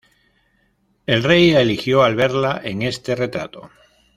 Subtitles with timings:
[1.05, 3.69] El rey la eligió al verla en este retrato.